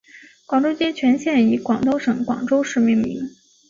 [0.47, 3.21] 广州街全线以广东省广州市命名。